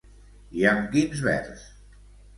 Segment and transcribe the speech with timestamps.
[0.61, 1.71] I amb quins verds?